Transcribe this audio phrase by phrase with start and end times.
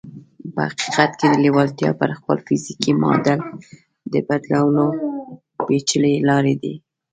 [0.53, 3.39] په حقیقت کې لېوالتیا پر خپل فزیکي معادل
[4.13, 4.87] د بدلېدو
[5.65, 6.75] پېچلې لارې لري